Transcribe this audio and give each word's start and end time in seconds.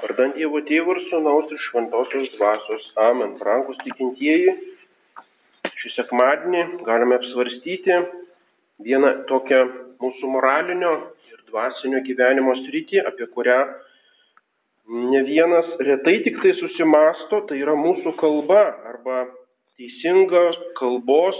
Vardant 0.00 0.32
Dievo 0.32 0.62
Tėvų 0.64 0.94
ir 0.96 1.00
Sūnaus 1.10 1.50
ir 1.52 1.60
Šventosios 1.66 2.30
Dvasios. 2.32 2.84
Amen. 3.04 3.34
Brangus 3.40 3.76
tikintieji, 3.84 4.54
šį 5.82 5.92
sekmadienį 5.92 6.62
galime 6.86 7.18
apsvarstyti 7.18 7.98
vieną 8.86 9.12
tokią 9.28 9.60
mūsų 10.00 10.32
moralinio 10.32 10.94
ir 11.28 11.44
dvasinio 11.50 12.00
gyvenimo 12.06 12.56
sritį, 12.62 13.02
apie 13.12 13.28
kurią 13.34 13.58
ne 15.12 15.22
vienas 15.28 15.68
retai 15.84 16.16
tik 16.24 16.40
tai 16.40 16.56
susimasto, 16.62 17.44
tai 17.50 17.60
yra 17.60 17.76
mūsų 17.76 18.16
kalba 18.24 18.62
arba 18.94 19.26
teisinga 19.76 20.46
kalbos 20.80 21.36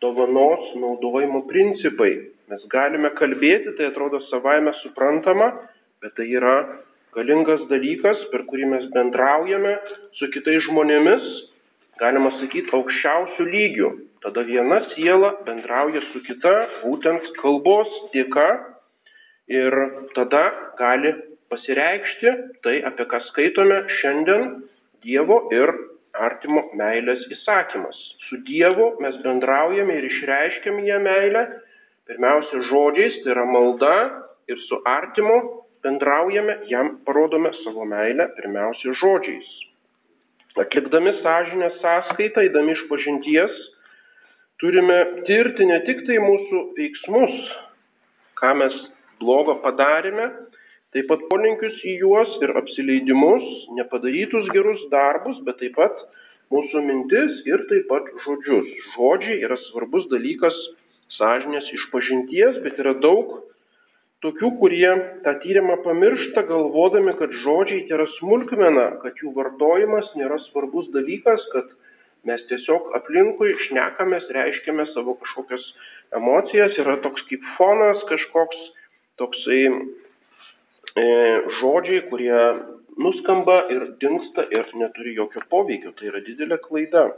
dovanos 0.00 0.72
naudojimo 0.80 1.44
principai. 1.52 2.14
Mes 2.48 2.64
galime 2.72 3.12
kalbėti, 3.20 3.76
tai 3.76 3.92
atrodo 3.92 4.24
savaime 4.30 4.72
suprantama, 4.80 5.52
bet 6.00 6.16
tai 6.16 6.32
yra 6.32 6.62
galingas 7.16 7.62
dalykas, 7.70 8.20
per 8.32 8.44
kurį 8.50 8.68
mes 8.74 8.86
bendraujame 8.94 9.76
su 10.18 10.28
kitais 10.34 10.62
žmonėmis, 10.68 11.26
galima 12.00 12.32
sakyti, 12.38 12.70
aukščiausių 12.76 13.46
lygių. 13.54 13.90
Tada 14.24 14.44
viena 14.44 14.82
siela 14.92 15.32
bendrauja 15.46 16.02
su 16.10 16.20
kita 16.26 16.52
būtent 16.82 17.30
kalbos 17.40 17.90
dėka 18.14 18.48
ir 19.50 19.76
tada 20.16 20.42
gali 20.78 21.14
pasireikšti 21.50 22.34
tai, 22.64 22.76
apie 22.86 23.06
ką 23.10 23.22
skaitome 23.30 23.84
šiandien 24.00 24.50
Dievo 25.00 25.46
ir 25.56 25.70
artimo 26.12 26.66
meilės 26.76 27.22
įsakymas. 27.32 27.96
Su 28.28 28.36
Dievu 28.44 28.92
mes 29.00 29.16
bendraujame 29.24 29.96
ir 29.96 30.06
išreiškiam 30.10 30.82
ją 30.84 30.98
meilę, 31.00 31.46
pirmiausia 32.10 32.60
žodžiais, 32.68 33.16
tai 33.24 33.32
yra 33.32 33.46
malda 33.48 33.94
ir 34.52 34.60
su 34.66 34.76
artimu 34.84 35.38
bendraujame, 35.84 36.58
jam 36.68 36.98
parodome 37.06 37.52
savo 37.64 37.84
meilę 37.88 38.28
pirmiausia 38.36 38.94
žodžiais. 39.00 39.48
Atlikdami 40.60 41.12
sąžinę 41.22 41.70
sąskaitą, 41.80 42.42
įdami 42.48 42.74
iš 42.74 42.82
pažinties, 42.90 43.58
turime 44.60 44.98
tirti 45.28 45.66
ne 45.66 45.78
tik 45.86 46.02
tai 46.08 46.18
mūsų 46.20 46.62
veiksmus, 46.76 47.36
ką 48.40 48.54
mes 48.60 48.76
blogo 49.22 49.56
padarėme, 49.64 50.26
taip 50.94 51.06
pat 51.08 51.22
polinkius 51.30 51.78
į 51.86 51.96
juos 52.02 52.34
ir 52.42 52.52
apsileidimus, 52.60 53.46
nepadarytus 53.78 54.50
gerus 54.56 54.82
darbus, 54.92 55.38
bet 55.46 55.60
taip 55.62 55.78
pat 55.78 56.02
mūsų 56.50 56.82
mintis 56.88 57.40
ir 57.46 57.62
taip 57.70 57.86
pat 57.92 58.10
žodžius. 58.26 58.68
Žodžiai 58.96 59.38
yra 59.46 59.56
svarbus 59.68 60.10
dalykas 60.10 60.56
sąžinės 61.16 61.70
išpažinties, 61.78 62.58
bet 62.66 62.82
yra 62.82 62.96
daug 63.04 63.38
tokių, 64.24 64.50
kurie 64.60 64.90
tą 65.24 65.34
tyrimą 65.42 65.78
pamiršta, 65.84 66.44
galvodami, 66.48 67.14
kad 67.18 67.32
žodžiai 67.44 67.86
yra 67.92 68.06
smulkmena, 68.18 68.88
kad 69.04 69.20
jų 69.22 69.32
vartojimas 69.36 70.10
nėra 70.18 70.40
svarbus 70.48 70.90
dalykas, 70.94 71.44
kad 71.54 71.70
mes 72.28 72.42
tiesiog 72.50 72.90
aplinkui 72.98 73.54
šnekamės, 73.66 74.28
reiškiame 74.36 74.84
savo 74.92 75.16
kažkokias 75.22 75.64
emocijas, 76.16 76.76
yra 76.82 76.98
toks 77.04 77.24
kaip 77.30 77.46
fonas 77.56 78.02
kažkoks, 78.10 78.60
toksai 79.20 79.62
e, 79.70 81.06
žodžiai, 81.60 82.04
kurie 82.12 82.44
nuskamba 83.00 83.62
ir 83.72 83.88
dinksta 84.02 84.44
ir 84.52 84.68
neturi 84.76 85.16
jokio 85.16 85.42
poveikio. 85.52 85.94
Tai 85.96 86.12
yra 86.12 86.20
didelė 86.26 86.60
klaida. 86.66 87.08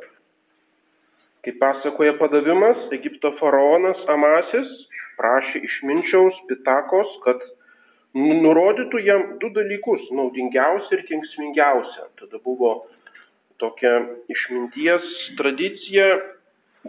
Kaip 1.43 1.59
pasakoja 1.59 2.15
padavimas, 2.21 2.87
Egipto 2.95 3.33
faraonas 3.41 3.99
Amasis 4.13 4.71
prašė 5.19 5.63
išminčiaus 5.69 6.39
Pitakos, 6.49 7.11
kad 7.25 7.43
nurodytų 8.15 9.01
jam 9.07 9.23
du 9.41 9.51
dalykus- 9.57 10.11
naudingiausią 10.19 10.99
ir 10.99 11.07
kenksmingiausią. 11.09 12.09
Tada 12.21 12.39
buvo 12.45 12.87
tokia 13.59 13.95
išminties 14.29 15.05
tradicija, 15.39 16.07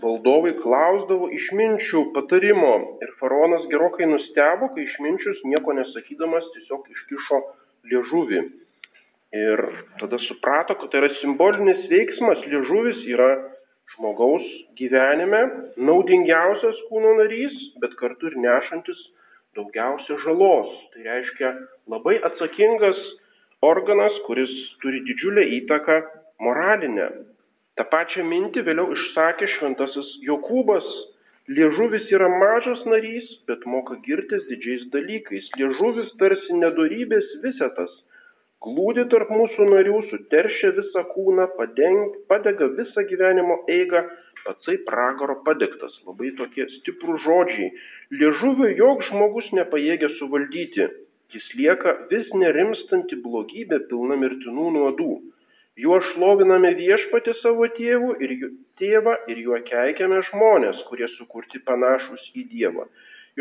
valdovai 0.01 0.56
klausdavo 0.57 1.29
išminčių 1.29 2.13
patarimo 2.16 2.73
ir 3.06 3.12
faraonas 3.19 3.67
gerokai 3.69 4.07
nustebo, 4.09 4.72
kai 4.73 4.88
išminčius 4.88 5.44
nieko 5.45 5.75
nesakydamas 5.78 6.50
tiesiog 6.56 6.88
iškišo 6.95 7.41
liežuvį. 7.91 8.41
Ir 9.33 9.62
tada 10.00 10.17
suprato, 10.28 10.75
kad 10.78 10.91
tai 10.91 11.01
yra 11.01 11.09
simbolinis 11.19 11.85
veiksmas, 11.89 12.41
liežuvis 12.50 13.06
yra 13.09 13.29
žmogaus 13.94 14.46
gyvenime 14.80 15.42
naudingiausias 15.78 16.80
kūno 16.90 17.18
narys, 17.20 17.54
bet 17.81 17.94
kartu 18.00 18.31
ir 18.31 18.38
nešantis 18.46 19.00
daugiausia 19.58 20.18
žalos. 20.26 20.72
Tai 20.94 21.06
reiškia 21.08 21.52
labai 21.94 22.18
atsakingas 22.30 23.00
organas, 23.64 24.18
kuris 24.28 24.52
turi 24.81 25.04
didžiulę 25.08 25.46
įtaką 25.59 26.00
moralinę. 26.44 27.09
Ta 27.78 27.86
pačia 27.90 28.26
mintį 28.26 28.66
vėliau 28.68 28.92
išsakė 28.94 29.50
šventasis 29.58 30.10
Jokūbas. 30.28 30.88
Liežuvis 31.52 32.06
yra 32.16 32.30
mažas 32.31 32.84
narys, 32.88 33.25
bet 33.50 33.66
moka 33.68 33.98
girtis 34.06 34.46
didžiais 34.50 34.86
dalykais. 34.94 35.50
Liežuvis 35.60 36.14
tarsi 36.22 36.60
nedorybės 36.60 37.25
visetas 37.44 37.92
glūdi 38.63 39.03
tarp 39.12 39.31
mūsų 39.34 39.68
narių, 39.69 40.00
suteršia 40.09 40.72
visą 40.78 41.03
kūną, 41.13 41.50
padeng, 41.57 42.18
padega 42.31 42.69
visą 42.78 43.03
gyvenimo 43.09 43.59
eigą, 43.72 44.03
patsai 44.46 44.78
pragaro 44.88 45.40
padegtas. 45.47 45.96
Labai 46.07 46.31
tokie 46.40 46.68
stiprų 46.78 47.18
žodžiai. 47.25 47.72
Liežuvio 48.19 48.72
joks 48.79 49.09
žmogus 49.12 49.50
nepajėgia 49.59 50.12
suvaldyti. 50.19 50.90
Jis 51.34 51.46
lieka 51.57 51.96
vis 52.12 52.28
nerimstanti 52.38 53.18
blogybė 53.24 53.79
pilna 53.90 54.19
mirtinų 54.22 54.68
nuodų. 54.78 55.13
Juo 55.84 55.97
šloviname 56.12 56.69
viešpati 56.78 57.34
savo 57.40 57.66
tėvų 57.74 58.12
ir 58.22 58.34
jų, 58.38 58.50
tėvą 58.78 59.16
ir 59.34 59.40
juo 59.41 59.57
keikiame 59.66 60.19
žmonės, 60.30 60.84
kurie 60.90 61.07
sukurti 61.16 61.63
panašus 61.66 62.28
į 62.38 62.45
Dievą. 62.51 62.85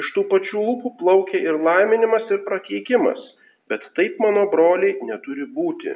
Iš 0.00 0.08
tų 0.14 0.24
pačių 0.30 0.62
lūpų 0.68 0.94
plaukia 1.02 1.42
ir 1.44 1.60
laiminimas 1.60 2.30
ir 2.32 2.40
prakeikimas 2.46 3.20
Bet 3.70 3.84
taip, 3.96 4.18
mano 4.22 4.48
broliai, 4.50 4.96
neturi 5.06 5.46
būti. 5.58 5.94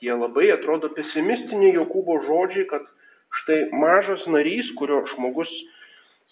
Tie 0.00 0.10
labai 0.14 0.48
atrodo 0.54 0.90
pesimistiniai 0.96 1.76
Jokūbo 1.76 2.18
žodžiai, 2.26 2.66
kad 2.70 2.88
štai 3.42 3.60
mažas 3.76 4.24
narys, 4.34 4.70
kurio 4.78 5.02
žmogus 5.12 5.52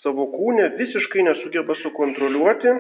savo 0.03 0.27
kūnę 0.33 0.71
visiškai 0.81 1.25
nesugeba 1.27 1.77
sukontroliuoti 1.83 2.75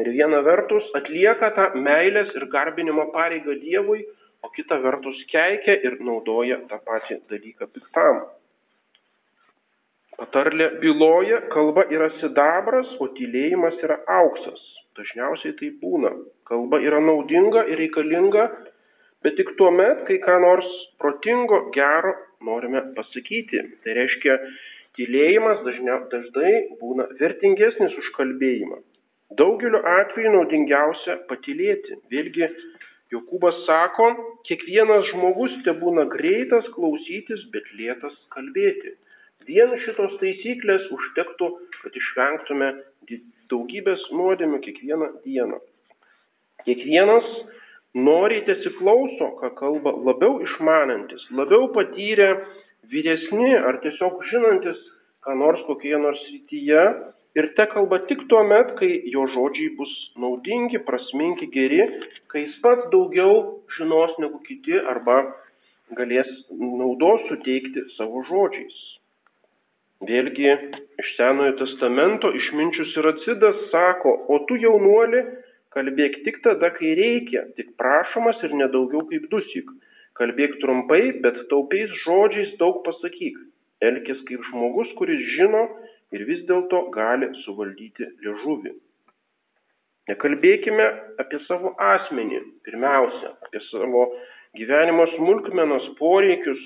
ir 0.00 0.10
viena 0.16 0.40
vertus 0.46 0.88
atlieka 0.98 1.52
tą 1.56 1.68
meilės 1.86 2.32
ir 2.38 2.48
garbinimo 2.52 3.10
pareigą 3.14 3.58
Dievui, 3.60 4.04
o 4.42 4.50
kita 4.56 4.78
vertus 4.82 5.18
keikia 5.30 5.76
ir 5.86 5.98
naudoja 6.00 6.62
tą 6.70 6.80
patį 6.86 7.20
dalyką 7.30 7.68
piktam. 7.74 8.22
Patarlė 10.18 10.68
byloja, 10.82 11.42
kalba 11.52 11.84
yra 11.90 12.10
sidabras, 12.20 12.88
o 13.00 13.08
tylėjimas 13.16 13.78
yra 13.84 14.00
auksas. 14.20 14.60
Dažniausiai 14.98 15.54
tai 15.56 15.70
būna. 15.80 16.12
Kalba 16.48 16.80
yra 16.84 17.00
naudinga 17.00 17.64
ir 17.72 17.80
reikalinga, 17.80 18.44
bet 19.24 19.38
tik 19.38 19.54
tuo 19.56 19.70
met, 19.72 20.04
kai 20.08 20.18
ką 20.20 20.36
nors 20.44 20.68
protingo, 21.00 21.62
gero 21.76 22.12
norime 22.44 22.82
pasakyti. 22.96 23.62
Tai 23.84 23.96
reiškia, 23.98 24.36
tylėjimas 24.98 25.62
dažnia, 25.66 26.02
dažnai 26.12 26.52
būna 26.82 27.08
vertingesnis 27.20 27.96
už 28.02 28.12
kalbėjimą. 28.18 28.82
Daugeliu 29.38 29.80
atveju 29.94 30.34
naudingiausia 30.34 31.22
patylėti. 31.30 31.96
Vėlgi, 32.12 32.50
Jokūbas 33.12 33.58
sako, 33.66 34.06
kiekvienas 34.48 35.10
žmogus 35.10 35.52
te 35.66 35.72
būna 35.76 36.06
greitas 36.08 36.68
klausytis, 36.72 37.42
bet 37.52 37.66
lėtas 37.76 38.14
kalbėti. 38.32 38.94
Vien 39.48 39.74
šitos 39.84 40.14
taisyklės 40.20 40.86
užtektų, 40.96 41.48
kad 41.82 41.98
išvengtume 42.00 42.70
daugybės 43.52 44.08
nuodėmių 44.16 44.62
kiekvieną 44.64 45.10
dieną. 45.26 45.60
Kiekvienas 46.66 47.28
noriai 47.94 48.44
tiesiklauso, 48.48 49.32
ką 49.40 49.52
kalba 49.58 49.92
labiau 50.08 50.40
išmanantis, 50.46 51.24
labiau 51.36 51.68
patyrę 51.76 52.30
vyresni 52.92 53.52
ar 53.56 53.80
tiesiog 53.84 54.22
žinantis, 54.30 54.78
ką 55.24 55.36
nors 55.38 55.60
kokioje 55.68 56.00
nors 56.02 56.22
srityje 56.28 56.84
ir 57.38 57.48
te 57.56 57.66
kalba 57.72 58.00
tik 58.08 58.24
tuo 58.28 58.42
met, 58.44 58.74
kai 58.80 58.90
jo 59.12 59.26
žodžiai 59.34 59.74
bus 59.76 59.92
naudingi, 60.20 60.80
prasmingi, 60.88 61.48
geri, 61.52 61.84
kai 62.32 62.46
jis 62.46 62.58
pats 62.64 62.88
daugiau 62.94 63.60
žinos 63.76 64.16
negu 64.22 64.40
kiti 64.48 64.76
arba 64.94 65.22
galės 65.96 66.28
naudos 66.56 67.24
suteikti 67.28 67.86
savo 67.96 68.24
žodžiais. 68.28 68.80
Vėlgi 70.02 70.48
iš 70.98 71.10
Senojo 71.14 71.54
testamento 71.60 72.32
išminčius 72.34 72.94
ir 72.98 73.08
atsidas 73.12 73.58
sako, 73.70 74.16
o 74.34 74.40
tu 74.48 74.56
jaunuoli, 74.58 75.22
kalbėk 75.74 76.18
tik 76.26 76.40
tada, 76.42 76.72
kai 76.74 76.94
reikia, 76.98 77.44
tik 77.58 77.76
prašomas 77.78 78.42
ir 78.42 78.56
nedaugiau 78.58 79.04
kaip 79.10 79.28
dusik. 79.30 79.70
Kalbėk 80.18 80.58
trumpai, 80.60 81.02
bet 81.24 81.38
taupiais 81.52 81.92
žodžiais 82.02 82.56
daug 82.60 82.82
pasakyk. 82.86 83.38
Elkis 83.82 84.20
kaip 84.28 84.42
žmogus, 84.50 84.90
kuris 84.98 85.22
žino 85.36 85.64
ir 86.14 86.26
vis 86.28 86.42
dėlto 86.50 86.88
gali 86.94 87.30
suvaldyti 87.44 88.10
liežuvį. 88.26 88.74
Nekalbėkime 90.10 90.86
apie 91.22 91.38
savo 91.46 91.76
asmenį, 91.78 92.42
pirmiausia, 92.66 93.36
apie 93.46 93.62
savo 93.70 94.08
gyvenimo 94.58 95.06
smulkmenos 95.14 95.92
poreikius 95.98 96.62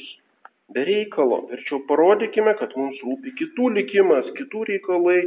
be 0.74 0.84
reikalo. 0.84 1.46
Verčiau 1.50 1.82
parodykime, 1.88 2.54
kad 2.60 2.74
mums 2.78 2.98
rūpi 3.04 3.34
kitų 3.40 3.70
likimas, 3.76 4.28
kitų 4.38 4.64
reikalai, 4.70 5.20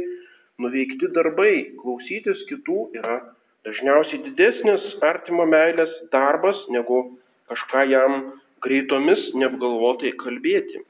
nuveikti 0.60 1.08
darbai, 1.16 1.54
klausytis 1.80 2.42
kitų 2.50 2.90
yra 3.00 3.20
dažniausiai 3.66 4.22
didesnis 4.26 4.84
artimo 5.04 5.46
meilės 5.48 5.92
darbas 6.12 6.60
negu 6.72 7.02
kažką 7.50 7.86
jam 7.90 8.20
greitomis 8.64 9.30
neapgalvotai 9.40 10.12
kalbėti. 10.20 10.84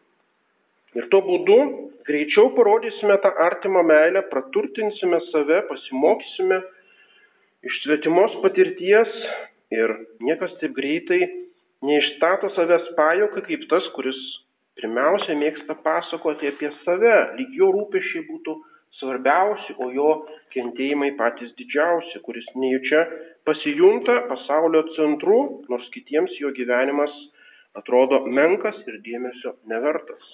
Ir 0.99 1.07
tuo 1.13 1.21
būdu 1.23 1.59
greičiau 2.09 2.51
parodysime 2.57 3.17
tą 3.23 3.31
artimą 3.47 3.85
meilę, 3.87 4.25
praturtinsime 4.33 5.21
save, 5.29 5.61
pasimokysime 5.69 6.59
iš 7.69 7.77
svetimos 7.85 8.35
patirties 8.43 9.13
ir 9.71 9.95
niekas 10.25 10.57
taip 10.59 10.75
greitai 10.75 11.21
neišstato 11.87 12.53
savęs 12.57 12.93
pajokai 12.97 13.45
kaip 13.49 13.67
tas, 13.73 13.87
kuris 13.97 14.19
pirmiausia 14.79 15.37
mėgsta 15.39 15.77
pasakoti 15.85 16.51
apie 16.51 16.71
save, 16.85 17.17
lyg 17.39 17.57
jo 17.57 17.71
rūpešiai 17.77 18.27
būtų 18.29 18.57
svarbiausi, 19.01 19.77
o 19.79 19.91
jo 19.95 20.11
kentėjimai 20.55 21.13
patys 21.19 21.53
didžiausi, 21.59 22.21
kuris 22.27 22.47
nejučia 22.55 23.05
pasijunta 23.49 24.17
pasaulio 24.31 24.83
centru, 24.97 25.41
nors 25.73 25.87
kitiems 25.95 26.35
jo 26.41 26.53
gyvenimas 26.57 27.13
atrodo 27.79 28.25
menkas 28.27 28.79
ir 28.91 28.99
dėmesio 29.05 29.55
nevertas. 29.71 30.33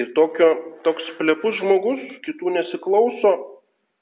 Ir 0.00 0.12
tokio, 0.16 0.50
toks 0.84 1.08
plepus 1.18 1.56
žmogus 1.60 2.00
kitų 2.24 2.52
nesiklauso, 2.56 3.32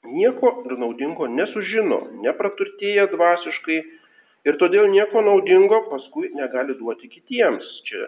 nieko 0.07 0.51
ir 0.67 0.77
naudingo 0.79 1.27
nesužino, 1.27 1.99
nepraturtėja 2.23 3.09
dvasiškai 3.11 3.79
ir 4.47 4.57
todėl 4.61 4.89
nieko 4.93 5.23
naudingo 5.25 5.81
paskui 5.89 6.31
negali 6.37 6.75
duoti 6.79 7.09
kitiems. 7.11 7.67
Čia 7.89 8.07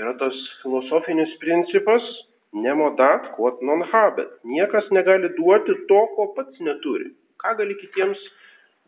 yra 0.00 0.14
tas 0.20 0.36
filosofinis 0.62 1.32
principas 1.42 2.04
nemodat 2.52 3.32
quod 3.36 3.62
non 3.64 3.84
habet. 3.92 4.30
Niekas 4.44 4.90
negali 4.90 5.32
duoti 5.38 5.76
to, 5.88 6.02
ko 6.16 6.32
pats 6.36 6.60
neturi. 6.60 7.12
Ką 7.40 7.56
gali 7.60 7.78
kitiems 7.80 8.20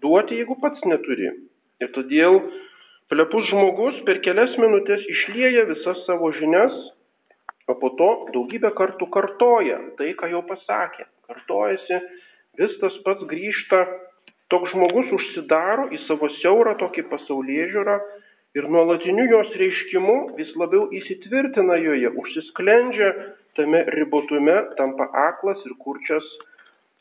duoti, 0.04 0.40
jeigu 0.40 0.58
pats 0.60 0.84
neturi? 0.88 1.32
Ir 1.82 1.92
todėl 1.96 2.42
plepus 3.12 3.48
žmogus 3.50 4.02
per 4.08 4.20
kelias 4.24 4.52
minutės 4.60 5.02
išlieja 5.16 5.64
visas 5.70 6.04
savo 6.08 6.30
žinias 6.36 6.76
o 7.68 7.74
po 7.80 7.90
to 7.98 8.08
daugybę 8.34 8.70
kartų 8.76 9.08
kartoja 9.12 9.78
tai, 9.98 10.12
ką 10.18 10.28
jau 10.32 10.42
pasakė. 10.48 11.06
Kartojasi, 11.28 12.00
vis 12.60 12.74
tas 12.82 12.96
pats 13.06 13.24
grįžta, 13.30 13.80
toks 14.52 14.72
žmogus 14.74 15.12
užsidaro 15.16 15.88
į 15.94 16.00
savo 16.08 16.28
siaurą 16.40 16.74
tokį 16.80 17.06
pasaulyje 17.12 17.68
žiūrą 17.74 17.96
ir 18.58 18.68
nuolatiniu 18.70 19.26
jos 19.30 19.52
reiškimu 19.60 20.16
vis 20.38 20.52
labiau 20.60 20.86
įsitvirtina 21.00 21.78
joje, 21.82 22.10
užsisklendžia 22.22 23.10
tame 23.58 23.84
ribotume, 23.96 24.56
tampa 24.78 25.08
aklas 25.28 25.60
ir 25.66 25.76
kurčias 25.82 26.26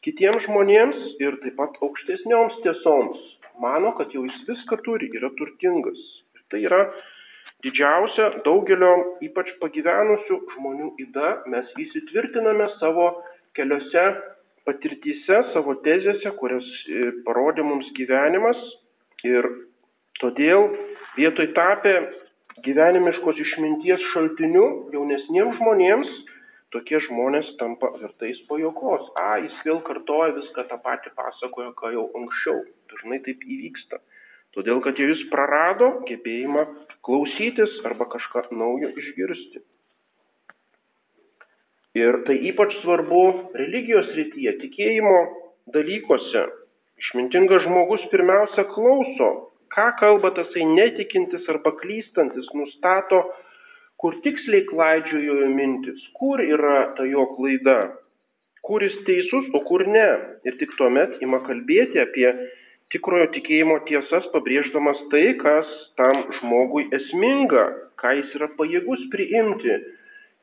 kitiems 0.06 0.46
žmonėms 0.48 1.18
ir 1.24 1.38
taip 1.44 1.58
pat 1.60 1.80
aukštesnioms 1.86 2.60
tiesoms. 2.66 3.20
Mano, 3.62 3.94
kad 3.98 4.12
jau 4.16 4.24
jis 4.26 4.40
viską 4.48 4.80
turi, 4.86 5.10
yra 5.14 5.30
turtingas. 5.38 6.00
Ir 6.34 6.42
tai 6.52 6.64
yra 6.66 6.82
didžiausia 7.64 8.30
daugelio 8.48 8.94
ypač 9.24 9.54
pagyvenusių 9.62 10.40
žmonių 10.56 10.90
yda, 11.06 11.36
mes 11.54 11.70
įsitvirtiname 11.86 12.68
savo 12.80 13.12
keliose 13.58 14.06
patirtyse, 14.68 15.40
savo 15.54 15.76
tezėse, 15.86 16.32
kurias 16.40 16.68
e, 16.88 17.12
parodė 17.28 17.66
mums 17.68 17.90
gyvenimas 17.98 18.60
ir 19.28 19.48
todėl 20.22 20.70
vietoj 21.18 21.50
tapę 21.58 21.96
gyvenimiškos 22.66 23.42
išminties 23.44 24.04
šaltiniu 24.14 24.66
jaunesniems 24.94 25.58
žmonėms, 25.60 26.14
tokie 26.74 27.00
žmonės 27.08 27.50
tampa 27.60 27.92
vertais 28.02 28.40
pajokos. 28.50 29.10
A, 29.20 29.38
jis 29.44 29.60
vėl 29.68 29.82
kartoja 29.86 30.34
viską 30.38 30.66
tą 30.70 30.80
patį 30.86 31.14
pasakojo, 31.18 31.74
ką 31.78 31.94
jau 31.94 32.08
anksčiau. 32.20 32.64
Dažnai 32.94 33.22
taip 33.26 33.44
įvyksta. 33.46 34.02
Todėl, 34.54 34.82
kad 34.86 35.00
jis 35.02 35.22
prarado 35.32 35.90
gebėjimą 36.08 36.66
klausytis 37.06 37.80
arba 37.90 38.06
kažką 38.10 38.48
naujo 38.54 38.92
išgirsti. 39.02 39.64
Ir 41.94 42.24
tai 42.26 42.40
ypač 42.50 42.74
svarbu 42.82 43.24
religijos 43.54 44.08
rytyje, 44.18 44.56
tikėjimo 44.64 45.18
dalykuose. 45.76 46.48
Išmintingas 46.98 47.68
žmogus 47.68 48.06
pirmiausia 48.10 48.64
klauso, 48.72 49.28
ką 49.74 49.90
kalba 50.00 50.32
tasai 50.34 50.66
netikintis 50.70 51.46
arba 51.54 51.74
klystantis, 51.78 52.48
nustato, 52.58 53.20
kur 54.02 54.18
tiksliai 54.26 54.66
klaidžiojo 54.72 55.36
jo 55.44 55.50
mintis, 55.54 56.02
kur 56.18 56.42
yra 56.42 56.96
ta 56.98 57.06
jo 57.06 57.28
klaida, 57.36 57.78
kur 58.66 58.82
jis 58.82 58.96
teisus, 59.06 59.52
o 59.54 59.62
kur 59.68 59.86
ne. 59.86 60.10
Ir 60.50 60.58
tik 60.58 60.74
tuomet 60.80 61.20
ima 61.22 61.44
kalbėti 61.46 62.02
apie 62.02 62.26
tikrojo 62.94 63.30
tikėjimo 63.36 63.78
tiesas, 63.86 64.26
pabrėždamas 64.34 64.98
tai, 65.14 65.28
kas 65.42 65.70
tam 66.02 66.26
žmogui 66.40 66.88
esminga, 66.98 67.68
ką 68.02 68.16
jis 68.18 68.34
yra 68.40 68.50
pajėgus 68.58 69.06
priimti. 69.14 69.78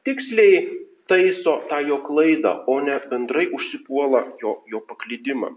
Tiksliai 0.07 0.63
taiso 1.11 1.57
tą 1.71 1.81
jo 1.89 2.01
klaidą, 2.07 2.55
o 2.71 2.79
ne 2.87 3.01
bendrai 3.11 3.49
užsipuola 3.57 4.25
jo, 4.43 4.61
jo 4.71 4.81
paklydimą. 4.89 5.51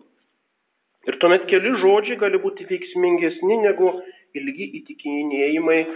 Ir 1.03 1.17
tuomet 1.19 1.47
keli 1.51 1.73
žodžiai 1.81 2.19
gali 2.19 2.39
būti 2.39 2.65
veiksmingesni 2.69 3.57
negu 3.65 3.89
ilgi 4.37 4.69
įtikinėjimai 4.79 5.79
e, 5.83 5.87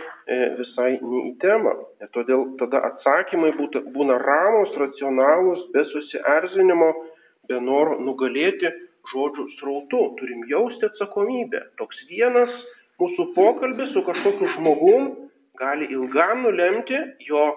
visai 0.59 0.89
ne 0.99 1.21
į 1.29 1.33
temą. 1.41 1.73
Ir 2.03 2.09
todėl 2.15 2.43
tada 2.59 2.81
atsakymai 2.91 3.53
būtų, 3.57 3.85
būna 3.95 4.17
ramus, 4.21 4.75
racionalūs, 4.81 5.63
be 5.73 5.85
susierzinimo, 5.93 6.89
be 7.47 7.61
noro 7.63 7.95
nugalėti 8.03 8.73
žodžių 9.13 9.47
srautu, 9.55 10.01
turim 10.19 10.43
jausti 10.51 10.89
atsakomybę. 10.89 11.63
Toks 11.79 12.03
vienas 12.11 12.51
mūsų 12.99 13.29
pokalbis 13.37 13.95
su 13.95 14.03
kažkokiu 14.03 14.51
žmogum 14.57 15.09
gali 15.57 15.87
ilgam 15.95 16.43
nulemti 16.45 16.99
jo 17.29 17.47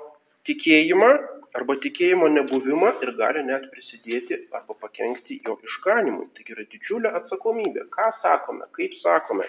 tikėjimą 0.48 1.10
arba 1.58 1.76
tikėjimo 1.82 2.28
nebuvimą 2.34 2.92
ir 3.04 3.14
gali 3.18 3.42
net 3.46 3.66
prisidėti 3.72 4.38
arba 4.56 4.76
pakengti 4.84 5.40
jo 5.46 5.56
išganimui. 5.66 6.28
Taigi 6.36 6.54
yra 6.56 6.66
didžiulė 6.74 7.12
atsakomybė. 7.20 7.86
Ką 7.94 8.10
sakome, 8.22 8.68
kaip 8.76 8.94
sakome. 9.02 9.48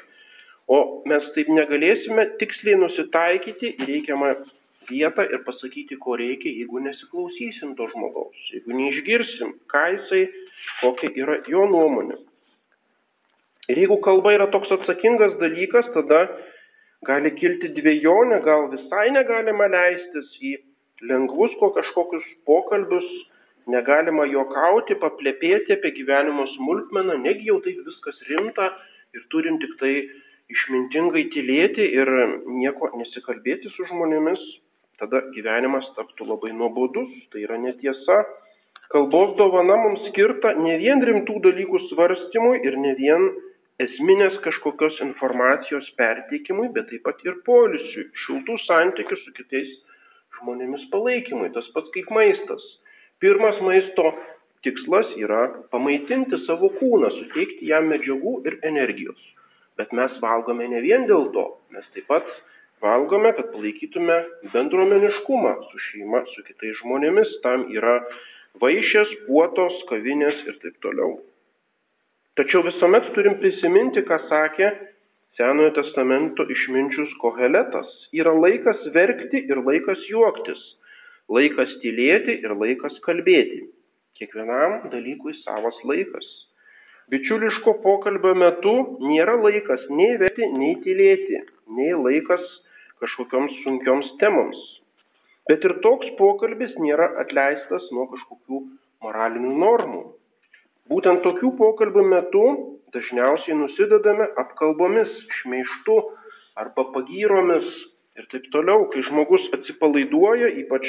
O 0.71 0.79
mes 1.09 1.27
taip 1.35 1.49
negalėsime 1.51 2.27
tiksliai 2.41 2.79
nusitaikyti 2.79 3.75
į 3.75 3.87
reikiamą 3.89 4.33
vietą 4.89 5.25
ir 5.29 5.43
pasakyti, 5.45 5.97
ko 6.01 6.15
reikia, 6.19 6.51
jeigu 6.61 6.81
nesiklausysim 6.85 7.75
to 7.77 7.87
žmogaus, 7.93 8.39
jeigu 8.53 8.75
neišgirsim, 8.77 9.53
ką 9.71 9.83
jisai, 9.95 10.23
kokia 10.81 11.11
yra 11.23 11.37
jo 11.51 11.65
nuomonė. 11.69 12.17
Ir 13.71 13.83
jeigu 13.83 13.99
kalba 14.03 14.33
yra 14.35 14.49
toks 14.51 14.71
atsakingas 14.77 15.37
dalykas, 15.39 15.87
tada 15.95 16.25
gali 17.07 17.31
kilti 17.37 17.71
dviejonė, 17.77 18.41
gal 18.45 18.67
visai 18.73 19.07
negalima 19.15 19.69
leistis 19.71 20.33
į 20.41 20.57
lengvus 21.09 21.53
ko 21.59 21.71
kažkokius 21.75 22.25
pokalbius, 22.45 23.07
negalima 23.69 24.25
juokauti, 24.29 24.97
paplepėti 25.01 25.75
apie 25.77 25.93
gyvenimo 25.97 26.47
smulkmeną, 26.55 27.17
negi 27.21 27.49
jau 27.49 27.59
taip 27.65 27.81
viskas 27.85 28.17
rimta 28.29 28.71
ir 29.15 29.25
turim 29.33 29.59
tik 29.61 29.77
tai 29.81 29.93
išmintingai 30.51 31.27
tylėti 31.33 31.85
ir 31.95 32.11
nieko 32.49 32.91
nesikalbėti 32.97 33.71
su 33.75 33.87
žmonėmis, 33.89 34.41
tada 35.01 35.23
gyvenimas 35.35 35.87
taptų 35.97 36.27
labai 36.33 36.51
nuobodus, 36.57 37.11
tai 37.31 37.45
yra 37.45 37.57
netiesa. 37.61 38.21
Kalbos 38.91 39.37
dovana 39.39 39.77
mums 39.79 40.03
skirta 40.09 40.51
ne 40.59 40.75
vien 40.81 40.99
rimtų 41.07 41.37
dalykų 41.45 41.85
svarstymui 41.87 42.59
ir 42.67 42.75
ne 42.77 42.91
vien 42.99 43.29
esminės 43.81 44.35
kažkokios 44.43 44.99
informacijos 45.05 45.87
perteikimui, 45.97 46.67
bet 46.75 46.89
taip 46.91 47.05
pat 47.07 47.23
ir 47.25 47.39
polisiui, 47.47 48.09
šiltų 48.25 48.57
santykių 48.65 49.17
su 49.21 49.33
kitais 49.39 49.71
žmonėmis 50.41 50.87
palaikymui, 50.93 51.51
tas 51.55 51.67
pats 51.75 51.91
kaip 51.95 52.11
maistas. 52.13 52.63
Pirmas 53.21 53.59
maisto 53.61 54.11
tikslas 54.65 55.09
yra 55.17 55.47
pamaitinti 55.73 56.41
savo 56.45 56.71
kūną, 56.79 57.11
suteikti 57.17 57.69
jam 57.69 57.89
medžiagų 57.91 58.39
ir 58.49 58.57
energijos. 58.67 59.21
Bet 59.77 59.93
mes 59.97 60.13
valgome 60.21 60.67
ne 60.69 60.81
vien 60.83 61.07
dėl 61.09 61.29
to, 61.35 61.45
mes 61.73 61.85
taip 61.95 62.09
pat 62.11 62.27
valgome, 62.81 63.31
kad 63.37 63.51
palaikytume 63.53 64.17
bendruomeniškumą 64.53 65.55
su 65.69 65.81
šeima, 65.87 66.23
su 66.33 66.45
kitais 66.45 66.77
žmonėmis. 66.81 67.37
Tam 67.45 67.67
yra 67.73 67.99
vaišės, 68.61 69.13
puotos, 69.27 69.77
kavinės 69.89 70.41
ir 70.49 70.57
taip 70.63 70.77
toliau. 70.83 71.19
Tačiau 72.39 72.63
visuomet 72.65 73.11
turim 73.15 73.37
prisiminti, 73.41 74.03
ką 74.07 74.17
sakė 74.29 74.71
Senojo 75.39 75.71
testamento 75.77 76.43
išminčius 76.51 77.11
Koheletas. 77.21 77.87
Yra 78.11 78.33
laikas 78.35 78.81
verkti 78.95 79.39
ir 79.47 79.61
laikas 79.63 80.01
juoktis, 80.09 80.59
laikas 81.31 81.71
tylėti 81.83 82.35
ir 82.43 82.55
laikas 82.59 82.97
kalbėti. 83.05 83.61
Kiekvienam 84.19 84.89
dalykui 84.91 85.37
savas 85.39 85.77
laikas. 85.87 86.27
Bičiuliško 87.11 87.77
pokalbio 87.85 88.33
metu 88.41 88.75
nėra 89.03 89.37
laikas 89.39 89.87
nei 89.89 90.17
veti, 90.19 90.45
nei 90.51 90.75
tylėti, 90.83 91.39
nei 91.79 91.95
laikas 91.95 92.43
kažkokioms 92.99 93.55
sunkioms 93.63 94.11
temoms. 94.19 94.59
Bet 95.47 95.63
ir 95.67 95.77
toks 95.83 96.11
pokalbis 96.19 96.75
nėra 96.79 97.07
atleistas 97.23 97.87
nuo 97.95 98.09
kažkokių 98.11 98.61
moralinių 99.07 99.55
normų. 99.63 100.03
Būtent 100.91 101.23
tokių 101.23 101.55
pokalbių 101.59 102.05
metu 102.13 102.45
dažniausiai 102.95 103.57
nusidedame 103.57 104.27
apkalbomis, 104.41 105.11
šmeištu 105.41 105.97
arba 106.59 106.85
pagyromis 106.95 107.67
ir 108.19 108.27
taip 108.33 108.47
toliau. 108.53 108.87
Kai 108.91 109.03
žmogus 109.07 109.47
atsipalaiduoja, 109.57 110.51
ypač 110.63 110.87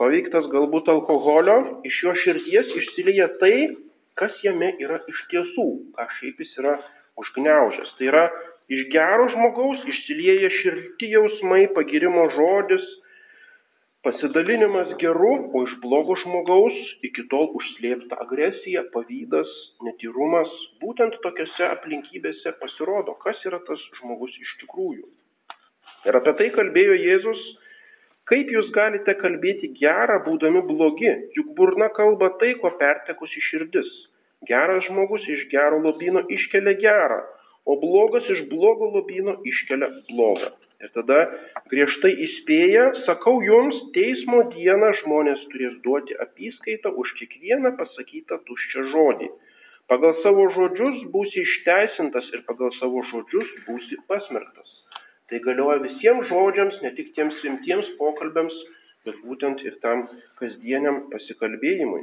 paveiktas 0.00 0.48
galbūt 0.52 0.88
alkoholio, 0.92 1.82
iš 1.88 2.02
jo 2.04 2.14
širdies 2.24 2.72
išsilieja 2.82 3.28
tai, 3.40 3.54
kas 4.20 4.36
jame 4.44 4.72
yra 4.82 5.00
iš 5.08 5.20
tiesų, 5.32 5.66
ką 5.96 6.08
šiaip 6.18 6.40
jis 6.44 6.56
yra 6.60 6.78
užgneužęs. 7.20 7.92
Tai 7.98 8.08
yra 8.12 8.24
iš 8.72 8.86
gero 8.92 9.28
žmogaus 9.32 9.84
išsilieja 9.88 10.50
širti 10.60 11.12
jausmai, 11.14 11.66
pagirimo 11.76 12.28
žodis, 12.36 12.84
pasidalinimas 14.06 14.92
geru, 15.02 15.32
o 15.54 15.62
iš 15.66 15.72
blogo 15.84 16.16
žmogaus 16.22 16.76
iki 17.06 17.26
tol 17.32 17.50
užslėpta 17.58 18.16
agresija, 18.24 18.86
pavydas, 18.94 19.50
netyrumas, 19.86 20.52
būtent 20.82 21.18
tokiuose 21.24 21.66
aplinkybėse 21.68 22.54
pasirodo, 22.62 23.16
kas 23.24 23.42
yra 23.48 23.60
tas 23.66 23.82
žmogus 24.00 24.36
iš 24.40 24.54
tikrųjų. 24.62 25.04
Ir 26.08 26.16
apie 26.16 26.32
tai 26.38 26.48
kalbėjo 26.54 26.96
Jėzus, 26.96 27.42
kaip 28.30 28.48
jūs 28.54 28.70
galite 28.76 29.14
kalbėti 29.20 29.68
gerą, 29.76 30.22
būdami 30.24 30.64
blogi, 30.70 31.12
juk 31.36 31.52
burna 31.58 31.90
kalba 31.92 32.32
tai, 32.40 32.54
ko 32.62 32.72
pertekusi 32.80 33.44
širdis. 33.50 33.90
Geras 34.48 34.86
žmogus 34.86 35.26
iš 35.28 35.44
gero 35.52 35.82
lobino 35.84 36.24
iškelia 36.32 36.72
gerą, 36.80 37.20
o 37.68 37.76
blogas 37.82 38.24
iš 38.32 38.46
blogo 38.48 38.88
lobino 38.96 39.36
iškelia 39.44 39.92
blogą. 40.08 40.54
Ir 40.80 40.88
tada 40.96 41.18
griežtai 41.68 42.10
įspėja, 42.24 42.84
sakau 43.04 43.36
jums, 43.44 43.76
teismo 43.92 44.46
dieną 44.54 44.94
žmonės 45.02 45.42
turės 45.52 45.74
duoti 45.84 46.16
apyskaitą 46.24 46.92
už 47.02 47.12
kiekvieną 47.18 47.74
pasakytą 47.76 48.38
tuščią 48.48 48.86
žodį. 48.94 49.28
Pagal 49.92 50.14
savo 50.24 50.46
žodžius 50.54 51.02
būsi 51.12 51.42
išteisintas 51.42 52.30
ir 52.32 52.46
pagal 52.48 52.72
savo 52.78 53.02
žodžius 53.10 53.50
būsi 53.66 53.98
pasmerktas. 54.08 54.70
Tai 55.28 55.42
galioja 55.44 55.82
visiems 55.84 56.30
žodžiams, 56.32 56.80
ne 56.82 56.94
tik 56.96 57.12
tiems 57.18 57.36
rimtiems 57.44 57.92
pokalbėms, 58.00 58.56
bet 59.04 59.20
būtent 59.26 59.60
ir 59.66 59.76
tam 59.84 60.06
kasdieniam 60.40 61.04
pasikalbėjimui. 61.12 62.02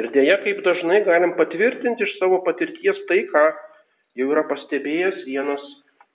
Ir 0.00 0.08
dėja, 0.16 0.40
kaip 0.46 0.64
dažnai 0.64 1.02
galim 1.04 1.36
patvirtinti 1.36 2.08
iš 2.08 2.16
savo 2.16 2.40
patirties 2.48 3.04
tai, 3.12 3.26
ką 3.28 3.44
jau 4.16 4.32
yra 4.32 4.48
pastebėjęs 4.48 5.20
vienas 5.28 5.64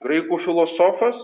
Graikų 0.04 0.38
filosofas, 0.44 1.18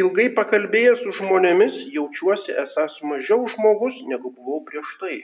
ilgai 0.00 0.28
pakalbėjęs 0.36 1.02
su 1.04 1.14
žmonėmis, 1.18 1.74
jaučiuosi 1.92 2.54
esas 2.64 2.96
mažiau 3.04 3.44
žmogus, 3.54 3.96
negu 4.08 4.32
buvau 4.32 4.62
prieš 4.68 4.94
tai. 5.02 5.18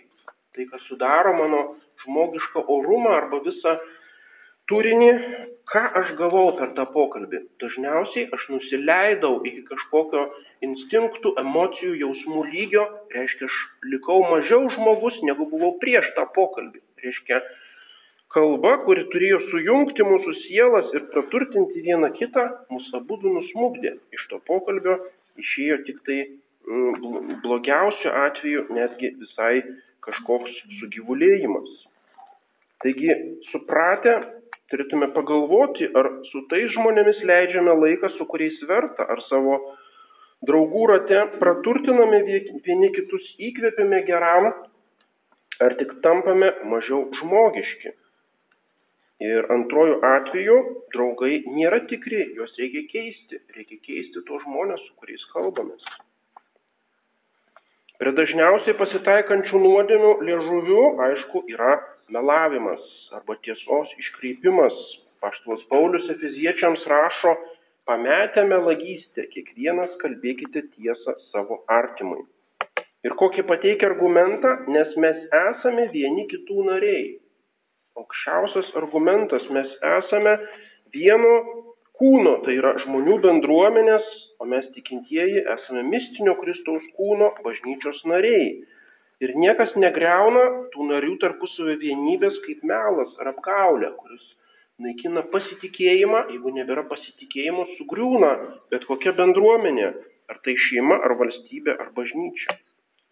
Tai, 0.54 0.66
kas 0.70 0.84
sudaro 0.90 1.32
mano 1.38 1.62
žmogišką 2.04 2.64
orumą 2.76 3.14
arba 3.18 3.40
visą 3.46 3.74
turinį, 4.70 5.10
ką 5.72 5.82
aš 6.00 6.12
gavau 6.20 6.52
per 6.58 6.72
tą 6.76 6.84
pokalbį. 6.92 7.40
Dažniausiai 7.62 8.28
aš 8.36 8.46
nusileidau 8.52 9.34
iki 9.48 9.64
kažkokio 9.70 10.24
instinktų, 10.68 11.34
emocijų, 11.40 11.96
jausmų 12.04 12.44
lygio, 12.52 12.84
reiškia, 13.16 13.48
aš 13.48 13.58
likau 13.92 14.20
mažiau 14.28 14.68
žmogus, 14.76 15.18
negu 15.28 15.48
buvau 15.50 15.74
prieš 15.82 16.12
tą 16.16 16.28
pokalbį. 16.36 16.84
Reiškia, 17.04 17.40
kalba, 18.34 18.78
kuri 18.84 19.06
turėjo 19.12 19.40
sujungti 19.52 20.06
mūsų 20.06 20.34
sielas 20.42 20.90
ir 20.96 21.06
praturtinti 21.12 21.84
vieną 21.86 22.10
kitą, 22.18 22.44
mūsų 22.72 22.98
abu 23.00 23.18
nusmugdė. 23.22 23.94
Iš 24.16 24.26
to 24.32 24.40
pokalbio 24.48 24.98
išėjo 25.40 25.80
tik 25.86 26.00
tai 26.08 26.18
mm, 26.26 27.38
blogiausiu 27.44 28.10
atveju 28.26 28.66
netgi 28.74 29.14
visai 29.22 29.62
kažkoks 30.04 30.58
sugyvulėjimas. 30.80 31.70
Taigi, 32.84 33.14
supratę, 33.52 34.18
turėtume 34.72 35.08
pagalvoti, 35.14 35.88
ar 35.96 36.10
su 36.28 36.44
tais 36.50 36.68
žmonėmis 36.74 37.22
leidžiame 37.24 37.72
laiką, 37.80 38.10
su 38.18 38.26
kuriais 38.28 38.58
verta, 38.68 39.06
ar 39.08 39.22
savo 39.30 39.60
draugų 40.44 40.86
rate 40.90 41.22
praturtiname 41.40 42.20
vieni 42.26 42.90
kitus, 42.98 43.24
įkvepiame 43.48 44.02
geram, 44.08 44.50
ar 45.64 45.76
tik 45.80 45.94
tampame 46.04 46.50
mažiau 46.68 47.06
žmogiški. 47.20 47.94
Ir 49.22 49.46
antrojų 49.46 50.00
atveju 50.02 50.56
draugai 50.90 51.36
nėra 51.46 51.78
tikri, 51.86 52.24
juos 52.34 52.50
reikia 52.58 52.82
keisti, 52.90 53.38
reikia 53.54 53.78
keisti 53.86 54.22
tos 54.26 54.42
žmonės, 54.42 54.82
su 54.88 54.96
kuriais 54.98 55.22
kalbamės. 55.30 55.84
Prie 58.02 58.10
dažniausiai 58.10 58.74
pasitaikančių 58.74 59.60
nuodėmių 59.62 60.12
liežuvių, 60.26 60.82
aišku, 61.06 61.44
yra 61.54 61.76
melavimas 62.10 62.82
arba 63.14 63.38
tiesos 63.46 63.94
iškreipimas. 64.02 64.74
Paštuos 65.22 65.62
Paulius 65.70 66.10
Efeziečiams 66.10 66.82
rašo, 66.90 67.36
pametę 67.86 68.42
melagystę, 68.50 69.28
kiekvienas 69.30 69.94
kalbėkite 70.02 70.66
tiesą 70.74 71.14
savo 71.30 71.62
artimui. 71.70 72.26
Ir 73.06 73.14
kokį 73.20 73.46
pateikia 73.46 73.92
argumentą, 73.92 74.56
nes 74.74 74.90
mes 74.98 75.22
esame 75.38 75.86
vieni 75.94 76.26
kitų 76.34 76.66
nariai 76.66 77.12
aukščiausias 78.00 78.72
argumentas. 78.80 79.46
Mes 79.54 79.70
esame 79.98 80.36
vieno 80.94 81.34
kūno, 81.98 82.38
tai 82.44 82.58
yra 82.58 82.74
žmonių 82.84 83.18
bendruomenės, 83.24 84.06
o 84.42 84.48
mes 84.50 84.66
tikintieji 84.74 85.44
esame 85.56 85.84
mistinio 85.88 86.36
Kristaus 86.40 86.86
kūno 86.98 87.32
bažnyčios 87.46 88.00
nariai. 88.10 88.48
Ir 89.22 89.32
niekas 89.38 89.76
negreuna 89.78 90.44
tų 90.72 90.88
narių 90.90 91.14
tarpusavio 91.22 91.76
vienybės 91.80 92.40
kaip 92.46 92.64
melas 92.66 93.12
ar 93.22 93.30
apgaulė, 93.30 93.92
kuris 94.00 94.24
naikina 94.82 95.22
pasitikėjimą, 95.30 96.24
jeigu 96.34 96.50
nebėra 96.56 96.82
pasitikėjimo, 96.90 97.68
sugriūna 97.78 98.32
bet 98.74 98.86
kokia 98.90 99.14
bendruomenė, 99.16 99.92
ar 100.32 100.40
tai 100.44 100.56
šeima, 100.66 100.98
ar 101.06 101.14
valstybė, 101.20 101.76
ar 101.78 101.92
bažnyčia. 101.96 102.58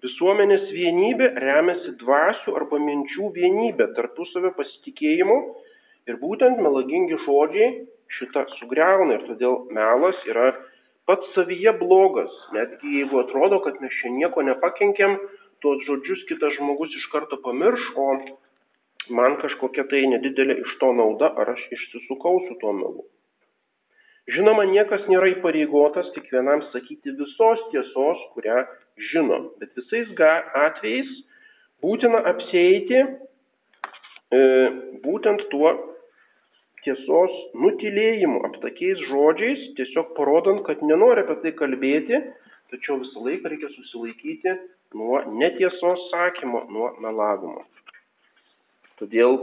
Visuomenės 0.02 0.64
vienybė 0.74 1.28
remiasi 1.38 1.92
dvasių 2.00 2.56
arba 2.58 2.78
minčių 2.82 3.28
vienybė, 3.36 3.92
tarpusavio 3.94 4.50
pasitikėjimu 4.56 5.36
ir 6.10 6.18
būtent 6.18 6.58
melagingi 6.64 7.20
žodžiai 7.22 7.68
šitą 8.16 8.42
sugriauna 8.56 9.20
ir 9.20 9.22
todėl 9.28 9.60
melas 9.78 10.18
yra 10.26 10.48
pats 11.06 11.30
savyje 11.36 11.76
blogas. 11.78 12.34
Netgi 12.56 12.96
jeigu 12.98 13.22
atrodo, 13.22 13.62
kad 13.62 13.78
mes 13.84 13.94
čia 14.00 14.10
nieko 14.16 14.42
nepakenkėm, 14.50 15.16
tuos 15.62 15.86
žodžius 15.86 16.26
kitas 16.32 16.58
žmogus 16.58 16.98
iš 16.98 17.06
karto 17.14 17.38
pamirš, 17.46 17.88
o 17.94 18.10
man 19.14 19.38
kažkokia 19.38 19.86
tai 19.86 20.02
nedidelė 20.16 20.58
iš 20.66 20.78
to 20.82 20.90
nauda, 20.98 21.30
ar 21.30 21.54
aš 21.54 21.62
išsisukau 21.78 22.40
su 22.48 22.58
tuo 22.58 22.74
melu. 22.74 23.06
Žinoma, 24.34 24.66
niekas 24.70 25.06
nėra 25.10 25.30
įpareigotas 25.36 26.10
kiekvienam 26.14 26.66
sakyti 26.74 27.14
visos 27.18 27.62
tiesos, 27.70 28.30
kurią 28.34 28.64
žino, 29.12 29.38
bet 29.60 29.72
visais 29.78 30.10
atvejais 30.18 31.08
būtina 31.82 32.22
apsėti 32.32 32.98
e, 33.00 34.42
būtent 35.04 35.46
tuo 35.50 35.72
tiesos 36.84 37.34
nutilėjimu, 37.54 38.42
aptakiais 38.50 39.02
žodžiais, 39.08 39.66
tiesiog 39.78 40.14
parodant, 40.16 40.64
kad 40.66 40.82
nenori 40.82 41.22
apie 41.22 41.38
tai 41.44 41.52
kalbėti, 41.58 42.22
tačiau 42.74 42.98
visą 43.02 43.22
laiką 43.26 43.52
reikia 43.52 43.70
susilaikyti 43.74 44.56
nuo 44.98 45.20
netiesos 45.38 46.08
sakymo, 46.10 46.66
nuo 46.70 46.90
melavimo. 47.04 47.62
Todėl 48.98 49.38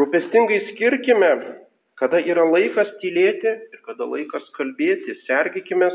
rūpestingai 0.00 0.62
skirkime 0.72 1.34
kada 2.02 2.18
yra 2.18 2.42
laikas 2.48 2.88
tylėti 2.98 3.46
ir 3.46 3.80
kada 3.86 4.08
laikas 4.10 4.48
kalbėti, 4.56 5.14
sergikime 5.28 5.86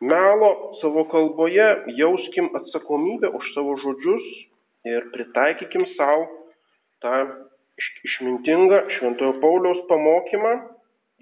melo 0.00 0.78
savo 0.80 1.04
kalboje, 1.12 1.68
jauskim 1.98 2.50
atsakomybę 2.54 3.30
už 3.34 3.44
savo 3.54 3.76
žodžius 3.82 4.26
ir 4.86 5.10
pritaikykim 5.14 5.86
savo 5.96 6.26
tą 7.02 7.14
išmintingą 8.06 8.78
Šventojo 8.96 9.38
Pauliaus 9.42 9.84
pamokymą, 9.90 10.54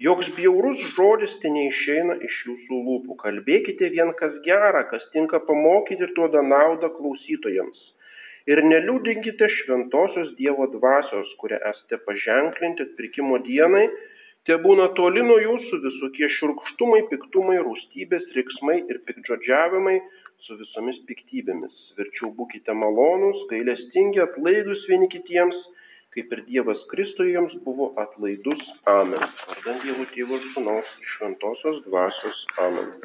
joks 0.01 0.29
bjaurus 0.37 0.79
žodis 0.95 1.33
ten 1.41 1.53
neišeina 1.57 2.17
iš 2.29 2.39
jūsų 2.49 2.79
lūpų. 2.87 3.17
Kalbėkite 3.21 3.91
vien 3.93 4.13
kas 4.17 4.33
gera, 4.45 4.85
kas 4.89 5.05
tinka 5.13 5.41
pamokyti 5.49 6.05
ir 6.05 6.13
duoda 6.17 6.41
naudą 6.45 6.89
klausytojams 6.97 7.85
ir 8.47 8.61
neliūdinkite 8.63 9.49
šventosios 9.61 10.31
Dievo 10.39 10.69
dvasios, 10.71 11.29
kurią 11.41 11.59
esate 11.71 11.99
paženklinti 12.07 12.85
atpirkimo 12.87 13.41
dienai, 13.47 13.87
te 14.47 14.57
būna 14.63 14.87
toli 14.99 15.23
nuo 15.27 15.37
jūsų 15.43 15.81
visokie 15.83 16.29
širkštumai, 16.37 17.03
piktumai, 17.11 17.57
rūstybės, 17.67 18.27
riksmai 18.37 18.77
ir 18.91 19.01
pikdžodžiavimai 19.09 19.97
su 20.47 20.57
visomis 20.59 20.99
piktybėmis. 21.09 21.73
Verčiau 21.99 22.31
būkite 22.37 22.75
malonūs, 22.83 23.47
gailestingi, 23.51 24.23
atlaidus 24.23 24.85
vieni 24.91 25.09
kitiems, 25.13 25.57
kaip 26.15 26.31
ir 26.33 26.45
Dievas 26.49 26.83
Kristuje 26.91 27.35
jums 27.35 27.57
buvo 27.65 27.91
atlaidus. 28.03 28.63
Amen. 28.93 29.25
Vardant 29.49 29.83
Dievo 29.85 30.07
Tėvo 30.15 30.39
ir 30.39 30.47
Sūnaus 30.53 30.95
Šventosios 31.15 31.83
Dvasios. 31.89 32.45
Amen. 32.69 32.95